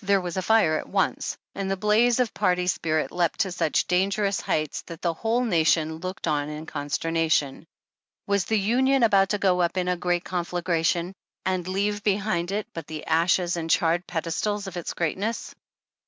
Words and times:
There 0.00 0.20
was 0.20 0.36
fire 0.38 0.78
at 0.80 0.88
once, 0.88 1.38
and 1.54 1.70
the 1.70 1.76
blaze 1.76 2.18
of 2.18 2.34
party 2.34 2.66
spirit 2.66 3.12
leapt 3.12 3.38
to 3.42 3.52
such 3.52 3.86
dangerous 3.86 4.40
heights 4.40 4.82
that 4.88 5.00
the 5.00 5.14
whole 5.14 5.44
nation 5.44 5.98
looked 5.98 6.26
on 6.26 6.48
in 6.48 6.66
consternation. 6.66 7.68
Was 8.26 8.46
the 8.46 8.58
Union 8.58 9.04
about 9.04 9.28
to 9.28 9.38
go 9.38 9.60
up 9.60 9.76
in 9.76 9.86
a 9.86 9.96
great 9.96 10.24
conflagra 10.24 10.84
tion 10.84 11.14
and 11.46 11.68
leave 11.68 12.02
behind 12.02 12.50
it 12.50 12.66
but 12.74 12.88
the 12.88 13.06
ashes 13.06 13.56
and 13.56 13.70
charred 13.70 14.08
pedestals 14.08 14.66
of 14.66 14.76
its 14.76 14.92
greatness 14.92 15.54